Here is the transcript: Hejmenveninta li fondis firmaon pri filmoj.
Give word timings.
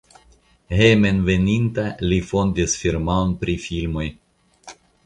Hejmenveninta 0.79 1.85
li 2.09 2.19
fondis 2.33 2.79
firmaon 2.83 3.39
pri 3.45 3.61
filmoj. 3.69 4.13